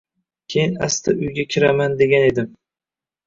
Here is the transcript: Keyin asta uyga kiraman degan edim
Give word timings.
Keyin 0.53 0.73
asta 0.85 1.11
uyga 1.25 1.45
kiraman 1.51 1.99
degan 1.99 2.25
edim 2.31 2.49